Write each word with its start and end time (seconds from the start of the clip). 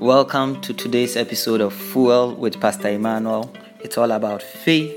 Welcome 0.00 0.60
to 0.60 0.74
today's 0.74 1.16
episode 1.16 1.62
of 1.62 1.72
Fuel 1.72 2.34
with 2.34 2.60
Pastor 2.60 2.90
Emmanuel. 2.90 3.50
It's 3.80 3.96
all 3.96 4.10
about 4.10 4.42
faith, 4.42 4.94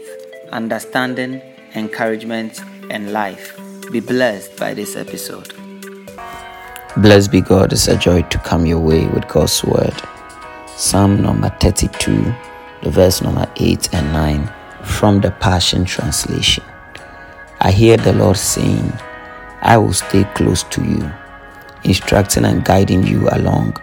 understanding, 0.52 1.42
encouragement, 1.74 2.60
and 2.90 3.14
life. 3.14 3.58
Be 3.94 4.02
blessed 4.02 4.58
by 4.58 4.74
this 4.74 4.98
episode. 4.98 5.54
Blessed 6.98 7.32
be 7.32 7.40
God, 7.40 7.72
it's 7.72 7.88
a 7.88 7.98
joy 7.98 8.24
to 8.24 8.38
come 8.40 8.66
your 8.66 8.82
way 8.82 9.08
with 9.08 9.26
God's 9.30 9.64
word. 9.64 9.96
Psalm 10.76 11.22
number 11.22 11.50
32, 11.62 12.36
the 12.84 12.92
verse 12.92 13.22
number 13.22 13.50
8 13.56 13.94
and 13.94 14.12
9 14.12 14.54
from 14.84 15.22
the 15.22 15.32
Passion 15.32 15.86
Translation. 15.86 16.66
I 17.62 17.72
hear 17.72 17.96
the 17.96 18.12
Lord 18.12 18.36
saying, 18.36 18.92
I 19.62 19.78
will 19.78 19.94
stay 19.94 20.26
close 20.36 20.64
to 20.64 20.84
you, 20.84 21.10
instructing 21.86 22.44
and 22.44 22.66
guiding 22.66 23.08
you 23.08 23.30
along 23.30 23.78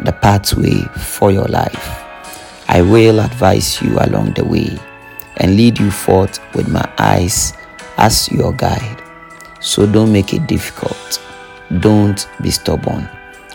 the 0.00 0.12
pathway 0.12 0.80
for 0.96 1.30
your 1.30 1.46
life. 1.46 2.04
I 2.68 2.82
will 2.82 3.20
advise 3.20 3.80
you 3.82 3.98
along 3.98 4.34
the 4.34 4.44
way 4.44 4.78
and 5.38 5.56
lead 5.56 5.78
you 5.78 5.90
forth 5.90 6.38
with 6.54 6.68
my 6.68 6.88
eyes 6.98 7.52
as 7.96 8.30
your 8.30 8.52
guide. 8.52 9.02
So 9.60 9.86
don't 9.86 10.12
make 10.12 10.32
it 10.34 10.46
difficult. 10.46 11.20
Don't 11.80 12.28
be 12.42 12.50
stubborn 12.50 13.08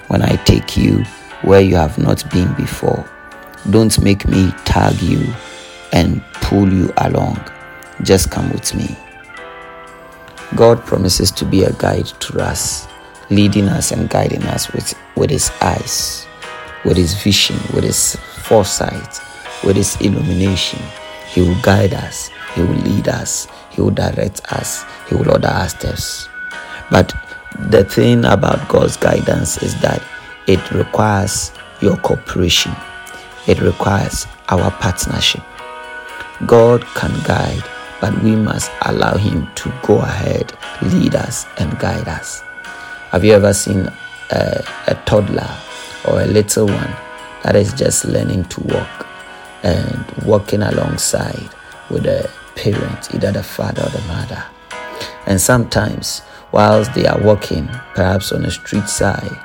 when 0.08 0.22
I 0.22 0.36
take 0.46 0.76
you 0.76 1.04
where 1.44 1.62
you 1.62 1.76
have 1.76 1.98
not 1.98 2.30
been 2.32 2.54
before. 2.56 3.08
Don't 3.70 3.98
make 4.04 4.28
me 4.28 4.52
tag 4.66 5.02
you 5.02 5.34
and 5.94 6.24
pull 6.42 6.72
you 6.72 6.92
along. 6.98 7.40
Just 8.02 8.32
come 8.32 8.50
with 8.52 8.74
me. 8.76 8.98
God 10.56 10.86
promises 10.86 11.32
to 11.32 11.46
be 11.46 11.64
a 11.64 11.72
guide 11.74 12.06
to 12.06 12.40
us, 12.42 12.88
leading 13.30 13.70
us 13.70 13.92
and 13.92 14.10
guiding 14.10 14.44
us 14.44 14.72
with, 14.74 14.94
with 15.16 15.30
His 15.30 15.52
eyes 15.62 16.28
with 16.86 16.98
his 16.98 17.14
vision, 17.22 17.58
with 17.74 17.84
his 17.84 18.16
foresight, 18.44 19.20
with 19.64 19.76
his 19.76 19.96
illumination. 20.02 20.80
He 21.28 21.42
will 21.42 21.60
guide 21.62 21.94
us, 21.94 22.30
he 22.54 22.62
will 22.62 22.76
lead 22.76 23.08
us, 23.08 23.48
he 23.72 23.82
will 23.82 23.92
direct 23.92 24.42
us, 24.54 24.86
he 25.10 25.16
will 25.16 25.32
order 25.32 25.48
our 25.48 25.70
steps. 25.70 26.28
But 26.92 27.14
the 27.70 27.84
thing 27.84 28.26
about 28.26 28.68
God's 28.68 28.98
guidance 28.98 29.62
is 29.64 29.80
that 29.82 30.02
it 30.48 30.72
requires 30.72 31.52
your 31.82 31.98
cooperation, 31.98 32.74
it 33.48 33.62
requires 33.62 34.28
our 34.50 34.72
partnership. 34.72 35.44
God 36.46 36.84
can 36.96 37.12
guide, 37.24 37.64
but 38.02 38.22
we 38.22 38.36
must 38.36 38.72
allow 38.84 39.16
Him 39.16 39.48
to 39.56 39.74
go 39.84 40.00
ahead, 40.00 40.52
lead 40.82 41.16
us, 41.16 41.46
and 41.58 41.78
guide 41.80 42.08
us. 42.08 42.42
Have 43.12 43.24
you 43.24 43.34
ever 43.34 43.54
seen 43.54 43.88
a, 44.32 44.64
a 44.88 44.96
toddler 45.06 45.50
or 46.08 46.22
a 46.22 46.26
little 46.26 46.68
one 46.68 46.96
that 47.44 47.56
is 47.56 47.74
just 47.74 48.06
learning 48.06 48.46
to 48.46 48.62
walk 48.62 49.08
and 49.64 50.06
walking 50.26 50.62
alongside 50.62 51.50
with 51.90 52.06
a 52.06 52.30
parent, 52.56 53.14
either 53.14 53.32
the 53.32 53.44
father 53.44 53.84
or 53.84 53.90
the 53.90 54.02
mother. 54.08 54.44
And 55.26 55.40
sometimes, 55.40 56.22
whilst 56.52 56.94
they 56.94 57.06
are 57.06 57.22
walking, 57.22 57.68
perhaps 57.96 58.32
on 58.32 58.46
a 58.46 58.52
street 58.52 58.88
side, 58.88 59.38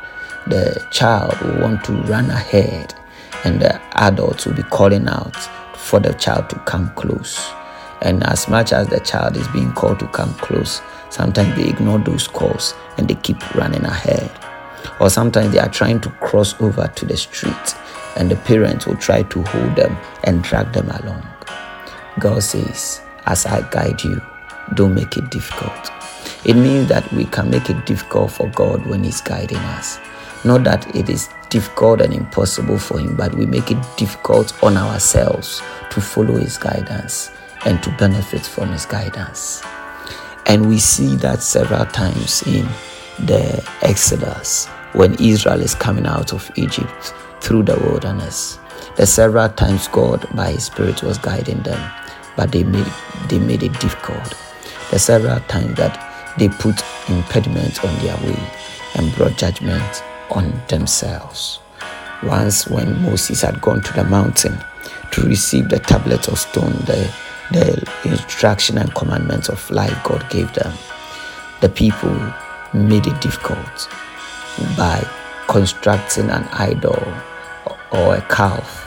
the 0.47 0.85
child 0.91 1.39
will 1.41 1.61
want 1.63 1.85
to 1.85 1.93
run 1.93 2.31
ahead, 2.31 2.95
and 3.45 3.61
the 3.61 3.81
adults 3.99 4.47
will 4.47 4.55
be 4.55 4.63
calling 4.65 5.09
out 5.09 5.37
for 5.77 6.01
the 6.01 6.13
child 6.15 6.51
to 6.51 6.57
come 6.61 6.93
close. 6.95 7.51
And 8.03 8.23
as 8.25 8.49
much 8.49 8.73
as 8.73 8.89
the 8.89 9.01
child 9.01 9.37
is 9.37 9.49
being 9.49 9.73
called 9.73 9.99
to 10.01 10.09
come 10.09 10.35
close, 10.35 10.81
sometimes 11.11 11.57
they 11.57 11.69
ignore 11.69 11.99
those 11.99 12.29
calls 12.29 12.75
and 12.97 13.09
they 13.09 13.17
keep 13.17 13.55
running 13.55 13.85
ahead 13.85 14.31
or 15.01 15.11
sometimes 15.11 15.53
they 15.53 15.59
are 15.59 15.69
trying 15.69 16.01
to 16.01 16.11
cross 16.21 16.61
over 16.61 16.87
to 16.89 17.07
the 17.07 17.17
street 17.17 17.75
and 18.17 18.31
the 18.31 18.37
parents 18.37 18.87
will 18.87 18.97
try 18.97 19.23
to 19.23 19.43
hold 19.43 19.77
them 19.77 19.97
and 20.25 20.43
drag 20.43 20.73
them 20.73 20.91
along. 20.91 21.27
God 22.19 22.43
says, 22.43 23.01
As 23.27 23.47
I 23.47 23.69
guide 23.71 24.03
you, 24.03 24.21
don't 24.75 24.95
make 24.95 25.17
it 25.17 25.31
difficult. 25.31 25.93
It 26.45 26.55
means 26.55 26.89
that 26.89 27.11
we 27.13 27.25
can 27.27 27.51
make 27.51 27.71
it 27.71 27.87
difficult 27.87 28.33
for 28.33 28.49
God 28.49 28.87
when 28.87 29.05
He's 29.05 29.21
guiding 29.21 29.59
us. 29.59 29.99
Not 30.45 30.65
that 30.65 30.95
it 30.95 31.09
is 31.09 31.29
difficult 31.49 32.01
and 32.01 32.13
impossible 32.13 32.79
for 32.79 32.99
Him, 32.99 33.17
but 33.17 33.35
we 33.35 33.47
make 33.47 33.71
it 33.71 33.79
difficult 33.97 34.63
on 34.63 34.77
ourselves 34.77 35.63
to 35.91 36.01
follow 36.01 36.37
His 36.37 36.59
guidance 36.59 37.31
and 37.65 37.83
to 37.83 37.91
benefit 37.99 38.45
from 38.45 38.71
His 38.73 38.87
guidance. 38.87 39.63
And 40.47 40.69
we 40.69 40.79
see 40.79 41.17
that 41.17 41.43
several 41.43 41.87
times 41.87 42.43
in 42.47 42.69
the 43.27 43.67
Exodus 43.83 44.67
when 44.93 45.15
Israel 45.15 45.61
is 45.61 45.75
coming 45.75 46.07
out 46.07 46.33
of 46.33 46.51
Egypt 46.57 47.15
through 47.41 47.65
the 47.65 47.77
wilderness. 47.79 48.59
The 48.97 49.07
several 49.07 49.49
times 49.51 49.89
God 49.89 50.27
by 50.35 50.53
His 50.53 50.65
Spirit 50.65 51.03
was 51.03 51.19
guiding 51.19 51.61
them, 51.63 51.91
but 52.37 52.53
they 52.53 52.65
made 52.65 52.91
they 53.29 53.39
made 53.39 53.63
it 53.63 53.79
difficult. 53.81 54.35
The 54.91 54.99
several 54.99 55.41
times 55.41 55.77
that 55.77 56.35
they 56.39 56.49
put 56.49 56.83
impediments 57.09 57.85
on 57.85 57.95
their 58.05 58.17
way 58.19 58.39
and 58.95 59.15
brought 59.15 59.37
judgment 59.37 60.03
on 60.31 60.61
themselves. 60.69 61.61
Once 62.23 62.67
when 62.67 63.01
Moses 63.03 63.43
had 63.43 63.61
gone 63.61 63.83
to 63.83 63.93
the 63.93 64.05
mountain 64.05 64.59
to 65.13 65.23
receive 65.23 65.69
the 65.69 65.79
tablet 65.79 66.29
of 66.29 66.39
stone, 66.39 66.73
the, 66.87 67.13
the 67.53 67.91
instruction 68.05 68.79
and 68.79 68.95
commandments 68.95 69.49
of 69.49 69.71
life 69.71 69.97
God 70.05 70.29
gave 70.31 70.53
them, 70.55 70.73
the 71.61 71.69
people 71.69 72.11
made 72.73 73.07
it 73.07 73.21
difficult 73.21 73.89
by 74.77 75.07
constructing 75.49 76.31
an 76.31 76.45
idol 76.53 77.03
or 77.93 78.17
a 78.17 78.23
calf 78.29 78.85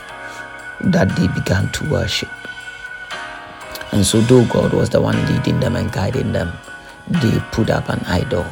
that 0.82 1.16
they 1.16 1.28
began 1.28 1.70
to 1.72 1.90
worship. 1.90 2.30
And 3.92 4.06
so, 4.06 4.22
though 4.22 4.46
God 4.46 4.74
was 4.74 4.90
the 4.90 5.02
one 5.02 5.18
leading 5.28 5.60
them 5.60 5.76
and 5.76 5.92
guiding 5.92 6.32
them, 6.32 6.52
they 7.08 7.40
put 7.52 7.70
up 7.70 7.90
an 7.90 8.00
idol, 8.06 8.46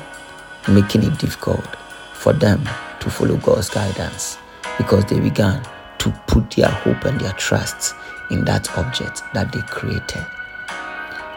making 0.68 1.04
it 1.04 1.18
difficult 1.18 1.66
for 2.14 2.34
them 2.34 2.62
to 3.00 3.10
follow 3.10 3.38
God's 3.38 3.70
guidance 3.70 4.38
because 4.78 5.06
they 5.06 5.20
began 5.20 5.64
to 6.00 6.12
put 6.28 6.52
their 6.52 6.70
hope 6.70 7.06
and 7.06 7.20
their 7.22 7.34
trust 7.34 7.96
in 8.32 8.44
that 8.46 8.78
object 8.78 9.24
that 9.34 9.52
they 9.52 9.62
created. 9.62 10.26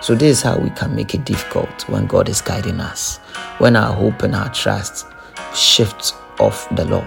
So, 0.02 0.16
this 0.16 0.38
is 0.38 0.42
how 0.42 0.58
we 0.58 0.70
can 0.70 0.96
make 0.96 1.14
it 1.14 1.24
difficult 1.24 1.88
when 1.88 2.06
God 2.06 2.28
is 2.28 2.40
guiding 2.40 2.80
us. 2.80 3.18
When 3.58 3.76
our 3.76 3.94
hope 3.94 4.24
and 4.24 4.34
our 4.34 4.52
trust 4.52 5.06
shifts 5.54 6.12
off 6.40 6.68
the 6.74 6.84
Lord 6.84 7.06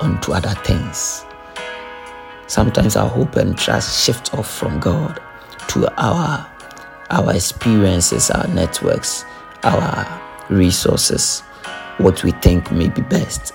onto 0.00 0.32
other 0.32 0.54
things. 0.64 1.24
Sometimes 2.48 2.96
our 2.96 3.08
hope 3.08 3.36
and 3.36 3.56
trust 3.56 4.04
shift 4.04 4.34
off 4.34 4.50
from 4.50 4.80
God 4.80 5.20
to 5.68 5.88
our 5.96 6.44
our 7.10 7.34
experiences, 7.34 8.30
our 8.32 8.48
networks, 8.48 9.24
our 9.62 10.20
resources, 10.50 11.40
what 11.98 12.24
we 12.24 12.32
think 12.32 12.72
may 12.72 12.88
be 12.88 13.02
best. 13.02 13.52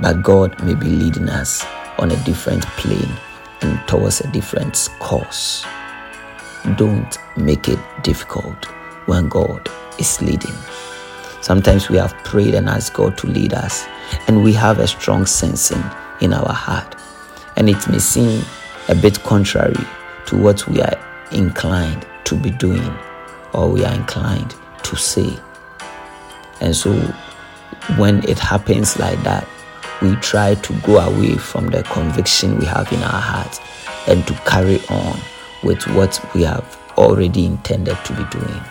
But 0.00 0.22
God 0.22 0.60
may 0.64 0.74
be 0.74 0.86
leading 0.86 1.28
us 1.28 1.64
on 1.98 2.10
a 2.10 2.24
different 2.24 2.64
plane 2.76 3.14
and 3.60 3.86
towards 3.86 4.20
a 4.20 4.26
different 4.32 4.88
course. 4.98 5.64
Don't 6.76 7.18
make 7.36 7.68
it 7.68 7.78
difficult 8.02 8.66
when 9.06 9.28
God 9.28 9.68
is 9.98 10.20
leading. 10.20 10.54
Sometimes 11.40 11.88
we 11.88 11.96
have 11.96 12.12
prayed 12.24 12.54
and 12.54 12.68
asked 12.68 12.94
God 12.94 13.16
to 13.18 13.26
lead 13.26 13.54
us, 13.54 13.86
and 14.28 14.44
we 14.44 14.52
have 14.52 14.78
a 14.78 14.86
strong 14.86 15.26
sensing 15.26 15.82
in 16.20 16.34
our 16.34 16.52
heart. 16.52 16.96
And 17.56 17.68
it 17.68 17.88
may 17.88 17.98
seem 17.98 18.44
a 18.88 18.94
bit 18.94 19.22
contrary 19.22 19.84
to 20.26 20.36
what 20.36 20.66
we 20.68 20.80
are 20.80 20.98
inclined 21.32 22.06
to 22.24 22.34
be 22.34 22.50
doing 22.50 22.92
or 23.52 23.68
we 23.68 23.84
are 23.84 23.94
inclined 23.94 24.54
to 24.82 24.96
say. 24.96 25.38
And 26.60 26.76
so 26.76 26.92
when 27.96 28.22
it 28.28 28.38
happens 28.38 28.98
like 28.98 29.22
that, 29.22 29.48
we 30.02 30.14
try 30.16 30.54
to 30.54 30.72
go 30.80 30.98
away 30.98 31.36
from 31.36 31.68
the 31.68 31.82
conviction 31.84 32.58
we 32.58 32.66
have 32.66 32.92
in 32.92 33.02
our 33.02 33.20
heart 33.20 33.60
and 34.06 34.26
to 34.26 34.34
carry 34.44 34.78
on 34.88 35.18
with 35.62 35.82
what 35.88 36.20
we 36.34 36.42
have 36.42 36.78
already 36.96 37.46
intended 37.46 37.96
to 38.04 38.12
be 38.14 38.24
doing. 38.30 38.62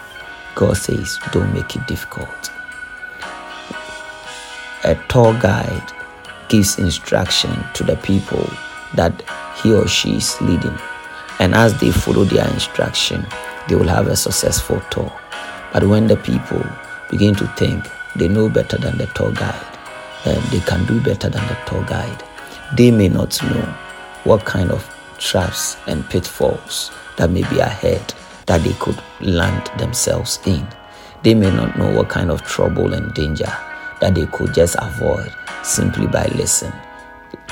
God 0.56 0.78
says, 0.78 1.20
don't 1.32 1.54
make 1.54 1.76
it 1.76 1.88
difficult 1.88 2.52
a 4.84 4.96
tour 5.10 5.34
guide 5.40 5.92
gives 6.48 6.80
instruction 6.80 7.52
to 7.74 7.84
the 7.84 7.98
people 7.98 8.50
that 8.96 9.14
he 9.62 9.74
or 9.74 9.88
she 9.88 10.16
is 10.16 10.40
leading. 10.42 10.78
And 11.40 11.54
as 11.54 11.80
they 11.80 11.92
follow 11.92 12.24
their 12.24 12.48
instruction, 12.50 13.26
they 13.68 13.76
will 13.76 13.88
have 13.88 14.08
a 14.08 14.16
successful 14.16 14.82
tour. 14.90 15.12
But 15.74 15.84
when 15.88 16.08
the 16.08 16.18
people 16.18 16.64
begin 17.10 17.36
to 17.36 17.48
think 17.56 17.86
they 18.16 18.28
know 18.28 18.50
better 18.50 18.78
than 18.78 18.98
the 18.98 19.08
tour 19.08 19.32
guide, 19.32 19.78
and 20.26 20.42
they 20.46 20.60
can 20.62 20.86
do 20.86 21.00
better 21.02 21.30
than 21.30 21.46
the 21.48 21.58
tour 21.66 21.84
guide, 21.86 22.24
they 22.74 22.92
may 22.92 23.10
not 23.10 23.42
know 23.44 23.62
what 24.24 24.46
kind 24.46 24.72
of 24.72 24.84
traps 25.20 25.78
and 25.88 26.08
pitfalls 26.10 26.92
that 27.18 27.30
may 27.30 27.44
be 27.50 27.60
ahead 27.60 28.14
that 28.46 28.64
they 28.64 28.74
could 28.74 29.00
land 29.22 29.70
themselves 29.78 30.40
in. 30.46 30.68
They 31.24 31.36
may 31.36 31.52
not 31.52 31.78
know 31.78 31.92
what 31.96 32.10
kind 32.10 32.32
of 32.32 32.42
trouble 32.44 32.94
and 32.94 33.14
danger 33.14 33.52
that 34.00 34.16
they 34.16 34.26
could 34.28 34.54
just 34.54 34.76
avoid 34.80 35.32
simply 35.64 36.08
by 36.08 36.26
listening 36.36 36.74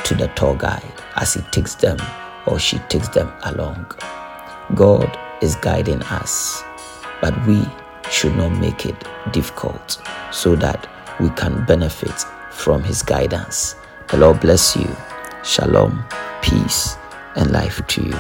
to 0.06 0.16
the 0.16 0.28
tour 0.30 0.56
guide 0.56 0.82
as 1.18 1.34
he 1.34 1.42
takes 1.52 1.76
them 1.76 1.98
or 2.46 2.58
she 2.58 2.80
takes 2.90 3.10
them 3.10 3.32
along. 3.44 3.86
God 4.74 5.18
is 5.42 5.56
guiding 5.58 6.02
us, 6.04 6.64
but 7.22 7.34
we 7.46 7.64
should 8.10 8.36
not 8.36 8.50
make 8.60 8.86
it 8.86 8.96
difficult 9.32 10.02
so 10.32 10.56
that 10.56 10.88
we 11.20 11.30
can 11.32 11.66
benefit 11.66 12.26
from 12.52 12.84
his 12.84 13.04
guidance. 13.04 13.76
The 14.08 14.18
Lord 14.18 14.40
bless 14.40 14.76
you. 14.76 14.90
Shalom, 15.44 16.04
peace, 16.42 16.98
and 17.38 17.52
life 17.52 17.86
to 17.88 18.02
you. 18.04 18.20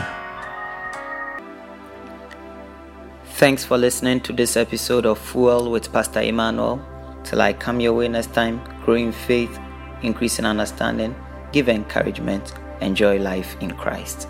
Thanks 3.38 3.66
for 3.66 3.78
listening 3.78 4.22
to 4.22 4.34
this 4.34 4.56
episode 4.56 5.06
of 5.06 5.19
Fuel 5.19 5.69
with 5.69 5.92
Pastor 5.92 6.22
Emmanuel. 6.22 6.80
Till 7.24 7.42
I 7.42 7.54
come 7.54 7.80
your 7.80 7.94
way 7.94 8.08
next 8.08 8.34
time, 8.34 8.62
grow 8.86 8.96
in 8.96 9.12
faith, 9.12 9.60
increase 10.02 10.40
in 10.40 10.46
understanding, 10.46 11.16
give 11.52 11.68
encouragement, 11.68 12.54
enjoy 12.81 13.18
life 13.19 13.58
in 13.60 13.72
Christ. 13.72 14.28